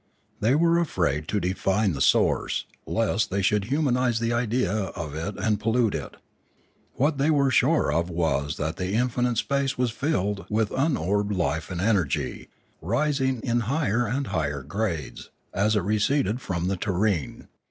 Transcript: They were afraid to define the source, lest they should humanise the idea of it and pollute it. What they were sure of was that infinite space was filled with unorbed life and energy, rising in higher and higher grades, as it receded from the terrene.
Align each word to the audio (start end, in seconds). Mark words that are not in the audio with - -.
They 0.39 0.55
were 0.55 0.79
afraid 0.79 1.27
to 1.27 1.39
define 1.39 1.93
the 1.93 2.01
source, 2.01 2.65
lest 2.87 3.29
they 3.29 3.43
should 3.43 3.65
humanise 3.65 4.19
the 4.19 4.33
idea 4.33 4.71
of 4.73 5.13
it 5.13 5.37
and 5.37 5.59
pollute 5.59 5.93
it. 5.93 6.17
What 6.95 7.19
they 7.19 7.29
were 7.29 7.51
sure 7.51 7.93
of 7.93 8.09
was 8.09 8.57
that 8.57 8.81
infinite 8.81 9.37
space 9.37 9.77
was 9.77 9.91
filled 9.91 10.47
with 10.49 10.71
unorbed 10.71 11.33
life 11.35 11.69
and 11.69 11.79
energy, 11.79 12.49
rising 12.81 13.41
in 13.43 13.59
higher 13.69 14.07
and 14.07 14.25
higher 14.25 14.63
grades, 14.63 15.29
as 15.53 15.75
it 15.75 15.81
receded 15.83 16.41
from 16.41 16.67
the 16.67 16.77
terrene. 16.77 17.45